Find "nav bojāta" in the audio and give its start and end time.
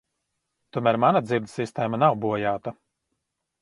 2.07-2.79